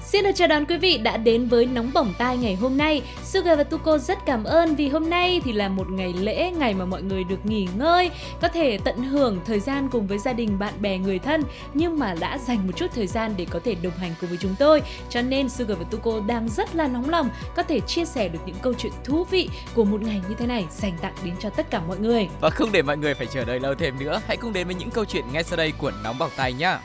[0.00, 3.02] Xin được chào đón quý vị đã đến với Nóng Bỏng Tai ngày hôm nay.
[3.24, 6.74] Sugar và Tuko rất cảm ơn vì hôm nay thì là một ngày lễ, ngày
[6.74, 8.10] mà mọi người được nghỉ ngơi,
[8.40, 11.42] có thể tận hưởng thời gian cùng với gia đình, bạn bè, người thân
[11.74, 14.38] nhưng mà đã dành một chút thời gian để có thể đồng hành cùng với
[14.40, 14.82] chúng tôi.
[15.10, 18.40] Cho nên Sugar và Tuko đang rất là nóng lòng có thể chia sẻ được
[18.46, 21.50] những câu chuyện thú vị của một ngày như thế này dành tặng đến cho
[21.50, 22.28] tất cả mọi người.
[22.40, 24.74] Và không để mọi người phải chờ đợi lâu thêm nữa, hãy cùng đến với
[24.74, 26.76] những câu chuyện ngay sau đây của Nóng Bỏng Tai nhé.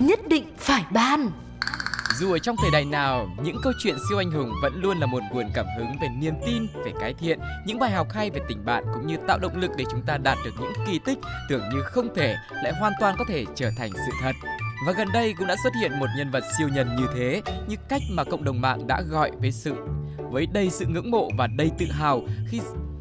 [0.00, 1.30] Nhất định phải ban
[2.18, 5.06] Dù ở trong thời đại nào, những câu chuyện siêu anh hùng vẫn luôn là
[5.06, 8.40] một nguồn cảm hứng về niềm tin, về cái thiện, những bài học hay về
[8.48, 11.18] tình bạn cũng như tạo động lực để chúng ta đạt được những kỳ tích
[11.48, 14.32] tưởng như không thể lại hoàn toàn có thể trở thành sự thật.
[14.86, 17.76] Và gần đây cũng đã xuất hiện một nhân vật siêu nhân như thế, như
[17.88, 19.74] cách mà cộng đồng mạng đã gọi với sự
[20.30, 22.60] với đầy sự ngưỡng mộ và đầy tự hào khi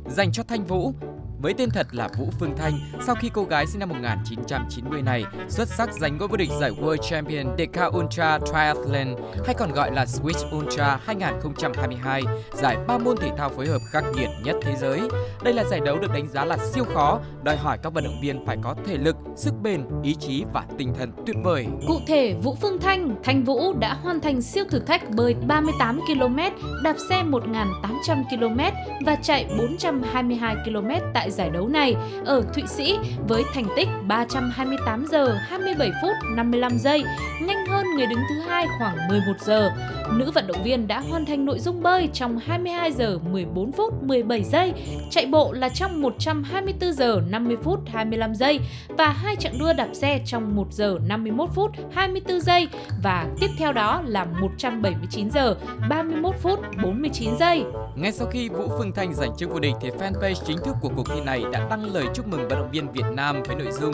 [0.09, 0.93] dành cho Thanh Vũ
[1.41, 2.73] với tên thật là Vũ Phương Thanh
[3.05, 6.71] sau khi cô gái sinh năm 1990 này xuất sắc giành ngôi vô địch giải
[6.71, 13.17] World Champion Deca Ultra Triathlon hay còn gọi là Swiss Ultra 2022, giải ba môn
[13.17, 15.01] thể thao phối hợp khắc nghiệt nhất thế giới.
[15.43, 18.21] Đây là giải đấu được đánh giá là siêu khó, đòi hỏi các vận động
[18.21, 21.67] viên phải có thể lực, sức bền, ý chí và tinh thần tuyệt vời.
[21.87, 25.99] Cụ thể, Vũ Phương Thanh, Thanh Vũ đã hoàn thành siêu thử thách bơi 38
[26.01, 26.37] km,
[26.83, 28.59] đạp xe 1.800 km
[29.05, 32.97] và chạy 422 km tại tại giải đấu này ở Thụy Sĩ
[33.27, 37.03] với thành tích 328 giờ 27 phút 55 giây,
[37.41, 39.71] nhanh hơn người đứng thứ hai khoảng 11 giờ.
[40.11, 43.93] Nữ vận động viên đã hoàn thành nội dung bơi trong 22 giờ 14 phút
[44.03, 44.73] 17 giây,
[45.09, 49.89] chạy bộ là trong 124 giờ 50 phút 25 giây và hai chặng đua đạp
[49.93, 52.67] xe trong 1 giờ 51 phút 24 giây
[53.03, 55.55] và tiếp theo đó là 179 giờ
[55.89, 57.63] 31 phút 49 giây.
[57.95, 60.89] Ngay sau khi Vũ Phương Thanh giành chức vô địch thì fanpage chính thức của
[60.95, 63.71] cuộc thi này đã đăng lời chúc mừng vận động viên Việt Nam với nội
[63.71, 63.93] dung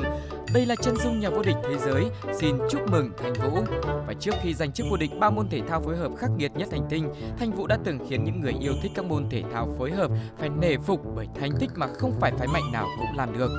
[0.54, 2.06] đây là chân dung nhà vô địch thế giới,
[2.40, 3.64] xin chúc mừng Thanh Vũ.
[4.08, 6.52] Và trước khi giành chức vô địch ba môn thể thao phối hợp khắc nghiệt
[6.56, 7.10] nhất hành tinh,
[7.40, 10.12] Thanh Vũ đã từng khiến những người yêu thích các môn thể thao phối hợp
[10.40, 13.50] phải nể phục bởi thành tích mà không phải phái mạnh nào cũng làm được.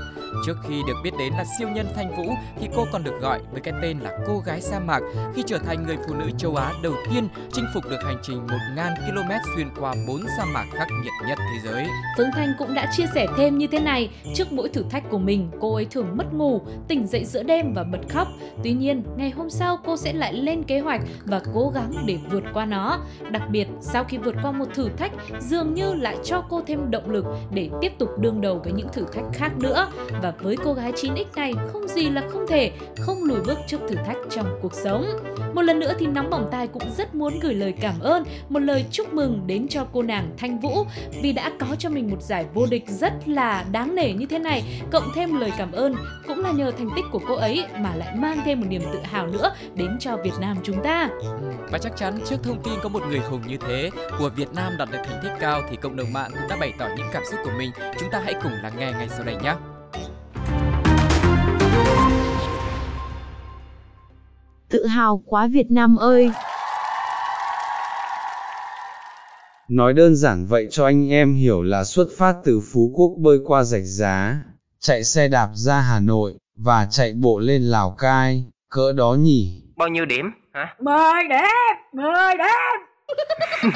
[0.47, 3.41] Trước khi được biết đến là siêu nhân Thanh Vũ thì cô còn được gọi
[3.53, 5.01] với cái tên là cô gái sa mạc
[5.35, 8.47] khi trở thành người phụ nữ châu Á đầu tiên chinh phục được hành trình
[8.47, 11.87] 1.000 km xuyên qua 4 sa mạc khắc nghiệt nhất thế giới.
[12.17, 15.19] Phương Thanh cũng đã chia sẻ thêm như thế này, trước mỗi thử thách của
[15.19, 18.29] mình, cô ấy thường mất ngủ, tỉnh dậy giữa đêm và bật khóc.
[18.63, 22.19] Tuy nhiên, ngày hôm sau cô sẽ lại lên kế hoạch và cố gắng để
[22.31, 22.99] vượt qua nó.
[23.31, 26.91] Đặc biệt, sau khi vượt qua một thử thách, dường như lại cho cô thêm
[26.91, 27.25] động lực
[27.55, 29.87] để tiếp tục đương đầu với những thử thách khác nữa.
[30.23, 33.81] Và với cô gái 9X này, không gì là không thể, không lùi bước trước
[33.89, 35.05] thử thách trong cuộc sống.
[35.55, 38.59] Một lần nữa thì Nóng Bỏng Tai cũng rất muốn gửi lời cảm ơn, một
[38.59, 40.85] lời chúc mừng đến cho cô nàng Thanh Vũ
[41.23, 44.39] vì đã có cho mình một giải vô địch rất là đáng nể như thế
[44.39, 45.95] này, cộng thêm lời cảm ơn
[46.27, 48.99] cũng là nhờ thành tích của cô ấy mà lại mang thêm một niềm tự
[49.03, 51.11] hào nữa đến cho Việt Nam chúng ta.
[51.71, 54.73] Và chắc chắn trước thông tin có một người hùng như thế của Việt Nam
[54.79, 57.23] đạt được thành tích cao thì cộng đồng mạng cũng đã bày tỏ những cảm
[57.31, 57.71] xúc của mình.
[58.01, 59.55] Chúng ta hãy cùng lắng nghe ngay sau đây nhé.
[64.69, 66.31] Tự hào quá Việt Nam ơi!
[69.69, 73.39] Nói đơn giản vậy cho anh em hiểu là xuất phát từ Phú Quốc bơi
[73.47, 74.43] qua rạch giá,
[74.81, 79.63] chạy xe đạp ra Hà Nội, và chạy bộ lên Lào Cai, cỡ đó nhỉ?
[79.77, 80.77] Bao nhiêu điểm hả?
[80.81, 82.81] Mười điểm, mười điểm.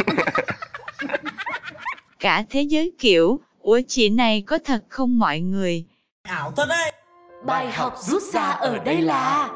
[2.21, 5.85] Cả thế giới kiểu, ủa chị này có thật không mọi người?
[6.23, 6.93] Ảo thật đấy.
[7.47, 9.49] Bài học rút ra ở đây là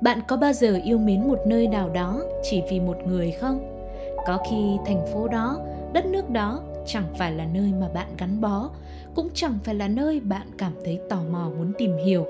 [0.00, 3.86] Bạn có bao giờ yêu mến một nơi nào đó chỉ vì một người không?
[4.26, 5.58] Có khi thành phố đó,
[5.92, 8.70] đất nước đó chẳng phải là nơi mà bạn gắn bó,
[9.14, 12.26] cũng chẳng phải là nơi bạn cảm thấy tò mò muốn tìm hiểu.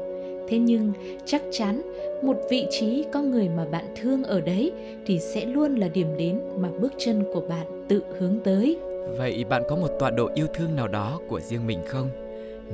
[0.49, 0.93] Thế nhưng
[1.25, 1.83] chắc chắn
[2.23, 4.73] một vị trí có người mà bạn thương ở đấy
[5.07, 8.79] thì sẽ luôn là điểm đến mà bước chân của bạn tự hướng tới.
[9.19, 12.09] Vậy bạn có một tọa độ yêu thương nào đó của riêng mình không?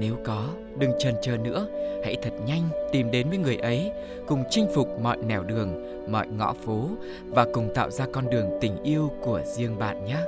[0.00, 0.48] Nếu có,
[0.78, 1.66] đừng chần chờ nữa,
[2.04, 2.62] hãy thật nhanh
[2.92, 3.90] tìm đến với người ấy,
[4.26, 5.68] cùng chinh phục mọi nẻo đường,
[6.08, 6.88] mọi ngõ phố
[7.26, 10.18] và cùng tạo ra con đường tình yêu của riêng bạn nhé.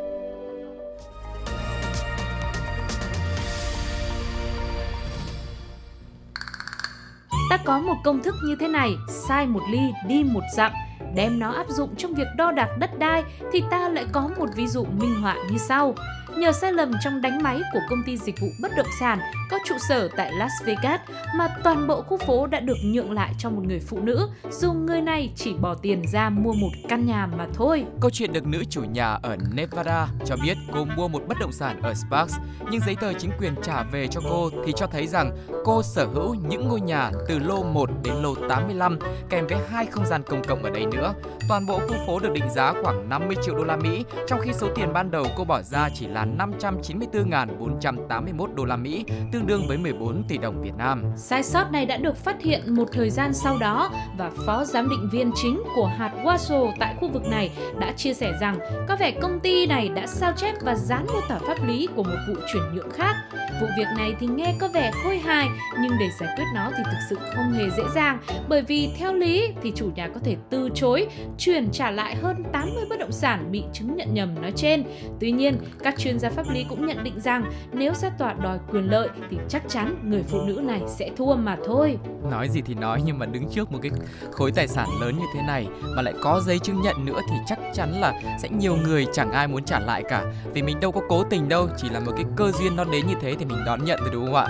[7.51, 10.73] Ta có một công thức như thế này, sai một ly đi một dặm.
[11.15, 13.23] Đem nó áp dụng trong việc đo đạc đất đai
[13.53, 15.95] thì ta lại có một ví dụ minh họa như sau
[16.39, 19.21] nhờ sai lầm trong đánh máy của công ty dịch vụ bất động sản
[19.51, 21.01] có trụ sở tại Las Vegas
[21.37, 24.73] mà toàn bộ khu phố đã được nhượng lại cho một người phụ nữ dù
[24.73, 27.85] người này chỉ bỏ tiền ra mua một căn nhà mà thôi.
[28.01, 31.53] Câu chuyện được nữ chủ nhà ở Nevada cho biết cô mua một bất động
[31.53, 32.37] sản ở Sparks,
[32.71, 36.07] nhưng giấy tờ chính quyền trả về cho cô thì cho thấy rằng cô sở
[36.07, 38.99] hữu những ngôi nhà từ lô 1 đến lô 85
[39.29, 41.15] kèm với hai không gian công cộng ở đây nữa.
[41.49, 44.53] Toàn bộ khu phố được định giá khoảng 50 triệu đô la Mỹ, trong khi
[44.53, 49.65] số tiền ban đầu cô bỏ ra chỉ là 594.481 đô la Mỹ, tương đương
[49.69, 51.05] với 14 tỷ đồng Việt Nam.
[51.17, 54.91] Sai sót này đã được phát hiện một thời gian sau đó và phó giám
[54.91, 58.59] định viên chính của hạt Waso tại khu vực này đã chia sẻ rằng
[58.89, 62.03] có vẻ công ty này đã sao chép và dán mô tả pháp lý của
[62.03, 63.15] một vụ chuyển nhượng khác.
[63.61, 65.49] Vụ việc này thì nghe có vẻ khôi hài
[65.81, 69.15] nhưng để giải quyết nó thì thực sự không hề dễ dàng bởi vì theo
[69.15, 71.07] lý thì chủ nhà có thể từ chối
[71.39, 74.85] chuyển trả lại hơn 80 bất động sản bị chứng nhận nhầm nói trên.
[75.21, 78.59] Tuy nhiên, các chuyên gia pháp lý cũng nhận định rằng nếu ra tòa đòi
[78.73, 81.99] quyền lợi thì chắc chắn người phụ nữ này sẽ thua mà thôi.
[82.31, 83.91] Nói gì thì nói nhưng mà đứng trước một cái
[84.33, 85.67] khối tài sản lớn như thế này
[85.97, 89.31] mà lại có giấy chứng nhận nữa thì chắc chắn là sẽ nhiều người chẳng
[89.33, 90.25] ai muốn trả lại cả.
[90.55, 93.07] Vì mình đâu có cố tình đâu chỉ là một cái cơ duyên nó đến
[93.07, 94.47] như thế thì mình đón nhận rồi đúng không ạ?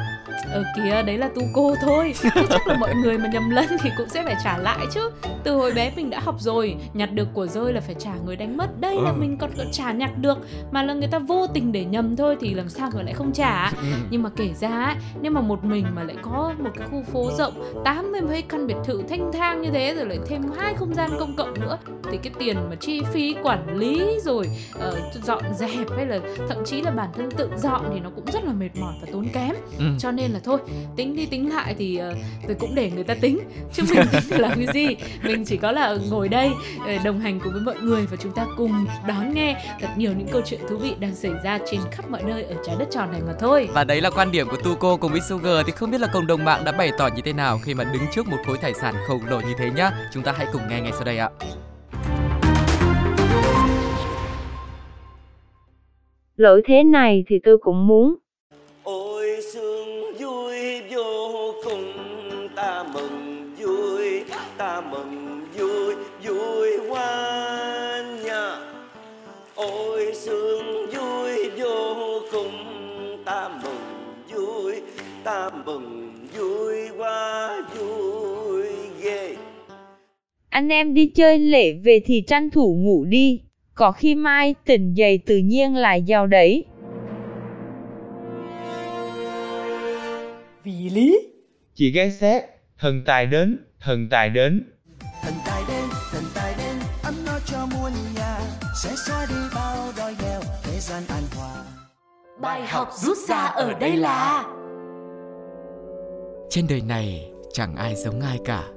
[0.53, 2.15] Ờ kìa, đấy là tu cô thôi.
[2.23, 5.11] Thế chắc là mọi người mà nhầm lẫn thì cũng sẽ phải trả lại chứ.
[5.45, 8.37] Từ hồi bé mình đã học rồi Nhặt được của rơi là phải trả người
[8.37, 8.81] đánh mất.
[8.81, 9.17] Đây là Ừ.
[9.19, 10.39] mình còn, còn trả nhặt được
[10.71, 13.33] Mà là người ta vô tình để nhầm thôi Thì làm sao mà lại không
[13.33, 13.83] trả Ừ.
[14.11, 17.03] Nhưng mà kể ra ấy, nếu mà một mình mà lại có một cái khu
[17.13, 20.43] phố rộng tám mươi mấy căn biệt thự thanh thang như thế Rồi lại thêm
[20.59, 21.79] hai không gian công cộng nữa
[22.11, 24.47] Thì cái tiền mà chi phí quản lý rồi
[24.81, 26.19] ờ, dọn dẹp hay là
[26.49, 29.09] thậm chí là bản thân tự dọn thì nó cũng rất là mệt mỏi và
[29.13, 29.85] tốn kém Ừ.
[29.99, 30.59] cho nên là thôi
[30.97, 32.17] tính đi tính lại thì uh,
[32.47, 33.39] tôi cũng để người ta tính
[33.73, 36.51] chứ mình tính làm cái gì mình chỉ có là ngồi đây
[36.87, 40.13] ờ, đồng hành cùng với mọi người và chúng ta cùng đón nghe thật nhiều
[40.19, 42.89] những câu chuyện thú vị đang xảy ra trên khắp mọi nơi ở trái đất
[42.91, 45.73] tròn này mà thôi Và đấy là quan điểm của Tuco cùng với Sugar thì
[45.73, 48.03] không biết là cộng đồng mạng đã bày tỏ như thế nào khi mà đứng
[48.13, 49.91] trước một khối tài sản khổng lồ như thế nhá.
[50.13, 51.31] Chúng ta hãy cùng nghe ngay sau đây ạ.
[56.37, 58.15] Lỗi thế này thì tôi cũng muốn.
[58.83, 61.93] Ôi sương vui vô cùng
[62.57, 64.25] ta mừng vui
[64.57, 65.28] ta mừng
[75.69, 78.67] mừng vui hoa vui
[79.03, 79.37] ghê
[80.49, 83.41] Anh em đi chơi lễ về thì tranh thủ ngủ đi.
[83.75, 86.65] Có khi mai tỉnh dậy tự nhiên lại giàu đấy.
[90.65, 91.19] Vì lý
[91.75, 92.43] Chỉ ghé xét,
[92.79, 94.63] thần tài đến, thần tài đến.
[95.23, 98.39] Thần tài đến, thần tài đến, ấm no cho muôn nhà,
[98.83, 101.65] sẽ xóa đi bao đói nghèo, thế gian an hòa.
[102.41, 104.45] Bài học rút ra ở đây là
[106.51, 108.69] trên đời này chẳng ai giống ai cả.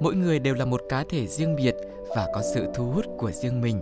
[0.00, 1.74] Mỗi người đều là một cá thể riêng biệt
[2.16, 3.80] và có sự thu hút của riêng mình.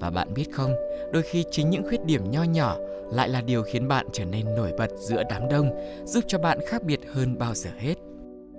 [0.00, 0.74] Và bạn biết không,
[1.12, 2.76] đôi khi chính những khuyết điểm nho nhỏ
[3.12, 5.70] lại là điều khiến bạn trở nên nổi bật giữa đám đông,
[6.04, 7.94] giúp cho bạn khác biệt hơn bao giờ hết.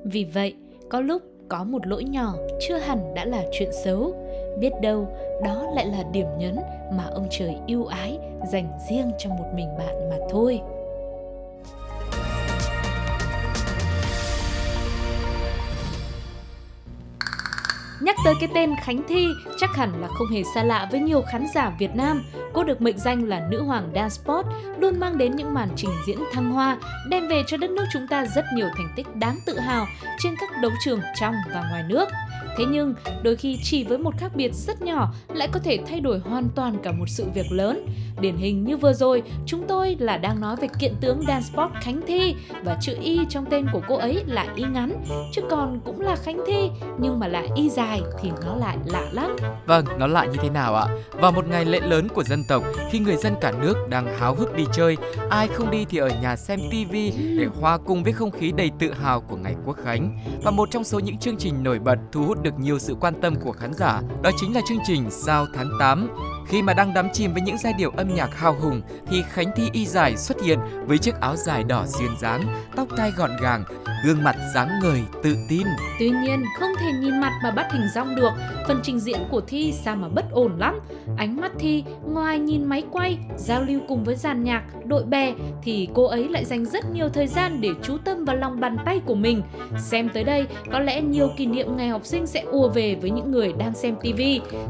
[0.05, 0.55] vì vậy
[0.89, 4.15] có lúc có một lỗi nhỏ chưa hẳn đã là chuyện xấu
[4.59, 5.07] biết đâu
[5.43, 6.55] đó lại là điểm nhấn
[6.93, 8.19] mà ông trời yêu ái
[8.51, 10.61] dành riêng cho một mình bạn mà thôi
[18.01, 19.27] Nhắc tới cái tên Khánh Thi
[19.57, 22.23] chắc hẳn là không hề xa lạ với nhiều khán giả Việt Nam.
[22.53, 25.89] Cô được mệnh danh là nữ hoàng dance sport, luôn mang đến những màn trình
[26.07, 26.77] diễn thăng hoa,
[27.09, 29.85] đem về cho đất nước chúng ta rất nhiều thành tích đáng tự hào
[30.19, 32.09] trên các đấu trường trong và ngoài nước.
[32.59, 35.99] Thế nhưng, đôi khi chỉ với một khác biệt rất nhỏ lại có thể thay
[35.99, 37.85] đổi hoàn toàn cả một sự việc lớn.
[38.21, 41.71] Điển hình như vừa rồi, chúng tôi là đang nói về kiện tướng dance sport
[41.81, 45.79] Khánh Thi và chữ Y trong tên của cô ấy là Y ngắn, chứ còn
[45.85, 49.35] cũng là Khánh Thi nhưng mà là Y dài thì nó lại lạ lắm.
[49.65, 50.85] Vâng, nó lại như thế nào ạ?
[51.11, 54.35] Vào một ngày lễ lớn của dân tộc, khi người dân cả nước đang háo
[54.35, 54.97] hức đi chơi,
[55.29, 58.71] ai không đi thì ở nhà xem TV để hòa cùng với không khí đầy
[58.79, 60.19] tự hào của ngày Quốc khánh.
[60.43, 63.21] Và một trong số những chương trình nổi bật thu hút được nhiều sự quan
[63.21, 66.09] tâm của khán giả, đó chính là chương trình Sao tháng 8.
[66.47, 69.51] Khi mà đang đắm chìm với những giai điệu âm nhạc hào hùng thì Khánh
[69.55, 73.31] Thi Y dài xuất hiện với chiếc áo dài đỏ duyên dáng, tóc tai gọn
[73.41, 73.63] gàng,
[74.05, 75.67] gương mặt sáng ngời, tự tin.
[75.99, 78.31] Tuy nhiên, không thể nhìn mặt mà bắt hình dong được.
[78.67, 80.79] Phần trình diễn của Thi sao mà bất ổn lắm.
[81.17, 85.33] Ánh mắt Thi, ngoài nhìn máy quay, giao lưu cùng với dàn nhạc, đội bè,
[85.63, 88.77] thì cô ấy lại dành rất nhiều thời gian để chú tâm vào lòng bàn
[88.85, 89.41] tay của mình.
[89.77, 93.09] Xem tới đây, có lẽ nhiều kỷ niệm ngày học sinh sẽ ùa về với
[93.09, 94.21] những người đang xem TV.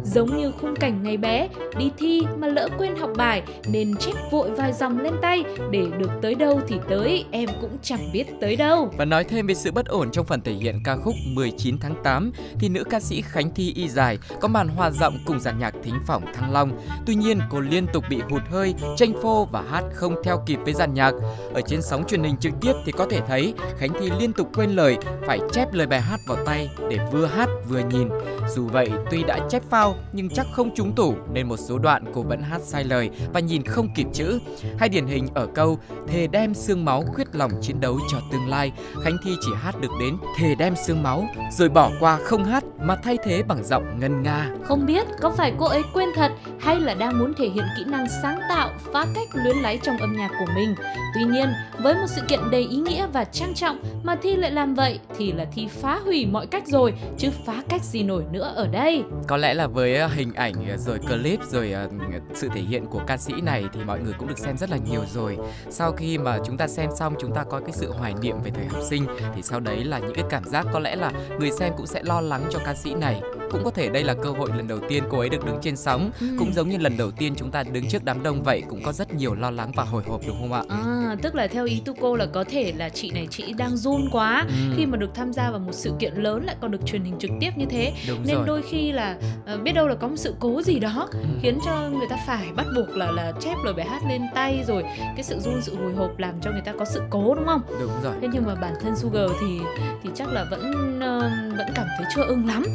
[0.03, 4.13] Giống như khung cảnh ngày bé, đi thi mà lỡ quên học bài nên chép
[4.31, 8.25] vội vài dòng lên tay để được tới đâu thì tới, em cũng chẳng biết
[8.41, 8.89] tới đâu.
[8.97, 11.77] Và nói nói thêm về sự bất ổn trong phần thể hiện ca khúc 19
[11.79, 15.39] tháng 8 thì nữ ca sĩ Khánh Thi Y Dài có màn hòa giọng cùng
[15.39, 16.81] dàn nhạc thính phỏng Thăng Long.
[17.05, 20.59] Tuy nhiên, cô liên tục bị hụt hơi, tranh phô và hát không theo kịp
[20.63, 21.13] với dàn nhạc.
[21.53, 24.49] Ở trên sóng truyền hình trực tiếp thì có thể thấy Khánh Thi liên tục
[24.55, 24.97] quên lời,
[25.27, 28.09] phải chép lời bài hát vào tay để vừa hát vừa nhìn.
[28.55, 32.05] Dù vậy, tuy đã chép phao nhưng chắc không trúng tủ nên một số đoạn
[32.13, 34.39] cô vẫn hát sai lời và nhìn không kịp chữ.
[34.77, 38.47] Hay điển hình ở câu thề đem xương máu quyết lòng chiến đấu cho tương
[38.47, 38.71] lai,
[39.03, 42.63] Khánh Thi chỉ hát được đến thề đem xương máu rồi bỏ qua không hát
[42.81, 44.49] mà thay thế bằng giọng ngân nga.
[44.63, 47.83] Không biết có phải cô ấy quên thật hay là đang muốn thể hiện kỹ
[47.87, 50.75] năng sáng tạo, phá cách luyến láy trong âm nhạc của mình.
[51.15, 51.49] Tuy nhiên,
[51.83, 54.99] với một sự kiện đầy ý nghĩa và trang trọng mà Thi lại làm vậy
[55.17, 58.67] thì là Thi phá hủy mọi cách rồi, chứ phá cách gì nổi nữa ở
[58.67, 59.03] đây.
[59.27, 61.89] Có lẽ là với ờ, hình ảnh ờ, rồi clip rồi ờ,
[62.33, 64.77] sự thể hiện của ca sĩ này thì mọi người cũng được xem rất là
[64.89, 65.37] nhiều rồi.
[65.69, 68.51] Sau khi mà chúng ta xem xong chúng ta có cái sự hoài niệm về
[68.51, 68.98] thời học sinh
[69.35, 72.01] thì sau đấy là những cái cảm giác có lẽ là người xem cũng sẽ
[72.03, 74.79] lo lắng cho ca sĩ này cũng có thể đây là cơ hội lần đầu
[74.89, 76.27] tiên cô ấy được đứng trên sóng Ừ.
[76.39, 78.91] cũng giống như lần đầu tiên chúng ta đứng trước đám đông vậy cũng có
[78.91, 81.81] rất nhiều lo lắng và hồi hộp đúng không ạ À, tức là theo ý
[81.85, 84.53] tu cô là có thể là chị này chị đang run quá Ừ.
[84.77, 87.15] khi mà được tham gia vào một sự kiện lớn lại còn được truyền hình
[87.19, 89.15] trực tiếp như thế đúng nên rồi đôi khi là
[89.45, 91.19] ờ, biết đâu là có một sự cố gì đó Ừ.
[91.41, 94.63] khiến cho người ta phải bắt buộc là là chép lời bài hát lên tay
[94.67, 97.45] rồi cái sự run sự hồi hộp làm cho người ta có sự cố đúng
[97.45, 99.59] không đúng rồi thế nhưng mà bản thân Sugar thì
[100.03, 100.61] thì chắc là vẫn
[101.01, 101.19] ờ,
[101.57, 102.71] vẫn cảm thấy chưa ưng lắm Ừ.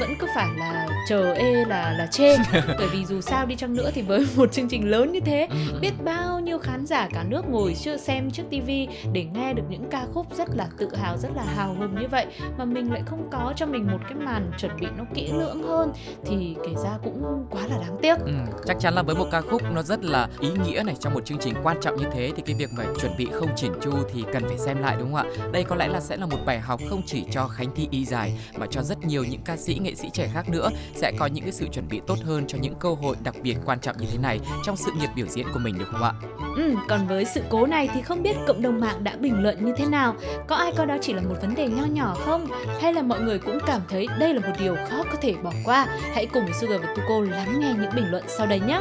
[0.00, 2.36] vẫn cứ phải là chờ ê là là chê
[2.78, 5.48] bởi vì dù sao đi chăng nữa thì với một chương trình lớn như thế
[5.50, 5.78] Ừ.
[5.80, 9.62] biết bao nhiêu khán giả cả nước ngồi chưa xem trước tivi để nghe được
[9.70, 12.26] những ca khúc rất là tự hào rất là hào hùng như vậy
[12.58, 15.62] mà mình lại không có cho mình một cái màn chuẩn bị nó kỹ lưỡng
[15.62, 15.92] hơn
[16.26, 18.32] thì kể ra cũng quá là đáng tiếc Ừ,
[18.66, 21.24] chắc chắn là với một ca khúc nó rất là ý nghĩa này trong một
[21.24, 23.90] chương trình quan trọng như thế thì cái việc mà chuẩn bị không chỉn chu
[24.14, 25.48] thì cần phải xem lại đúng không ạ?
[25.52, 28.04] Đây có lẽ là sẽ là một bài học không chỉ cho Khánh Thi Y
[28.04, 31.26] dài mà cho rất nhiều những ca sĩ nghệ sĩ trẻ khác nữa sẽ có
[31.26, 33.96] những cái sự chuẩn bị tốt hơn cho những cơ hội đặc biệt quan trọng
[33.98, 36.12] như thế này trong sự nghiệp biểu diễn của mình được không ạ?
[36.56, 39.64] ừ, còn với sự cố này thì không biết cộng đồng mạng đã bình luận
[39.64, 40.14] như thế nào
[40.46, 42.46] có ai coi đó chỉ là một vấn đề nho nhỏ không
[42.80, 45.52] hay là mọi người cũng cảm thấy đây là một điều khó có thể bỏ
[45.64, 48.80] qua hãy cùng Sugar và Tuko lắng nghe những bình luận sau đây nhé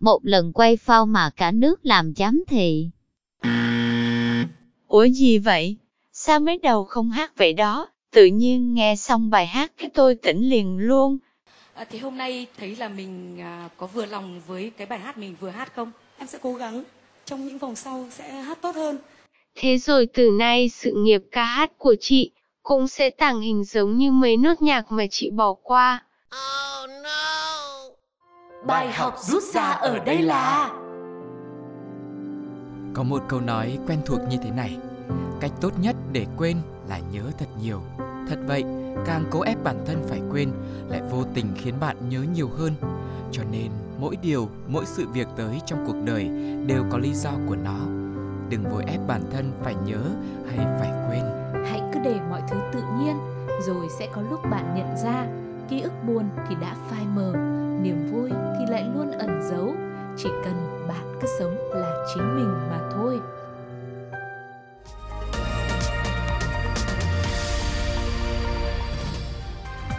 [0.00, 2.90] Một lần quay phao mà cả nước làm giám thị.
[4.86, 5.76] Ủa gì vậy?
[6.26, 7.88] Sao mấy đầu không hát vậy đó?
[8.10, 11.18] Tự nhiên nghe xong bài hát cái tôi tỉnh liền luôn.
[11.74, 15.18] À, thì hôm nay thấy là mình à, có vừa lòng với cái bài hát
[15.18, 15.92] mình vừa hát không?
[16.18, 16.84] Em sẽ cố gắng
[17.24, 18.98] trong những vòng sau sẽ hát tốt hơn.
[19.54, 22.30] Thế rồi từ nay sự nghiệp ca hát của chị
[22.62, 26.04] cũng sẽ tàng hình giống như mấy nốt nhạc mà chị bỏ qua.
[28.66, 30.70] Bài học rút ra ở đây là
[32.94, 34.76] Có một câu nói quen thuộc như thế này
[35.40, 36.56] Cách tốt nhất để quên
[36.88, 37.80] là nhớ thật nhiều.
[38.28, 38.64] Thật vậy,
[39.06, 40.52] càng cố ép bản thân phải quên
[40.88, 42.72] Lại vô tình khiến bạn nhớ nhiều hơn.
[43.32, 46.28] Cho nên mỗi điều, mỗi sự việc tới trong cuộc đời
[46.66, 47.78] Đều có lý do của nó.
[48.48, 50.02] Đừng vội ép bản thân phải nhớ
[50.48, 51.22] hay phải quên.
[51.64, 53.16] Hãy cứ để mọi thứ tự nhiên
[53.66, 55.26] rồi sẽ có lúc bạn nhận ra
[55.68, 57.32] ký ức buồn thì đã phai mờ
[57.82, 59.74] niềm vui thì lại luôn ẩn giấu.
[60.16, 63.20] Chỉ cần bạn cứ sống là chính mình mà thôi.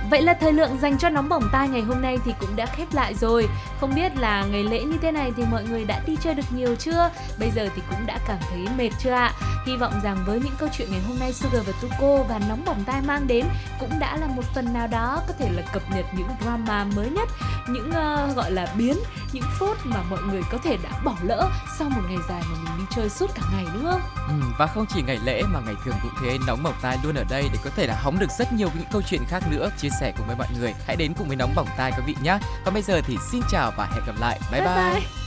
[0.10, 2.66] Vậy là thời lượng dành cho nóng bỏng tai ngày hôm nay thì cũng đã
[2.66, 3.48] khép lại rồi.
[3.80, 6.44] Không biết là ngày lễ như thế này thì mọi người đã đi chơi được
[6.56, 7.12] nhiều chưa?
[7.40, 9.34] Bây giờ thì cũng đã cảm thấy mệt chưa ạ?
[9.68, 12.66] Hy vọng rằng với những câu chuyện ngày hôm nay Sugar và Tuko và nóng
[12.66, 13.46] bỏng tai mang đến
[13.80, 17.10] cũng đã là một phần nào đó có thể là cập nhật những drama mới
[17.10, 17.30] nhất,
[17.70, 18.98] những ờ, gọi là biến,
[19.34, 22.58] những phút mà mọi người có thể đã bỏ lỡ sau một ngày dài mà
[22.64, 24.02] mình đi chơi suốt cả ngày đúng không?
[24.28, 27.16] Ừ, và không chỉ ngày lễ mà ngày thường cũng thế nóng bỏng tai luôn
[27.16, 29.70] ở đây để có thể là hóng được rất nhiều những câu chuyện khác nữa
[29.78, 32.16] chia sẻ cùng với mọi người hãy đến cùng với nóng bỏng tai quý vị
[32.24, 34.92] nhé còn bây giờ thì xin chào và hẹn gặp lại bye bye, bye.
[34.92, 35.27] Ôi